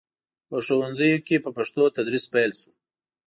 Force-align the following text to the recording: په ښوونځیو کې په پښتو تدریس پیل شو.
په 0.49 0.57
ښوونځیو 0.65 1.23
کې 1.27 1.43
په 1.43 1.49
پښتو 1.57 1.83
تدریس 1.97 2.25
پیل 2.33 2.51
شو. 2.59 2.71